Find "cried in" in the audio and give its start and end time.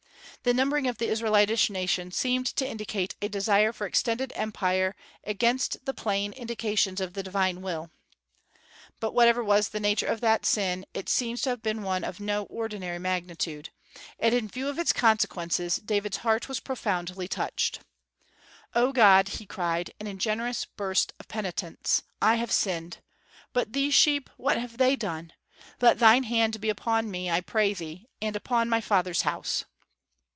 19.45-20.07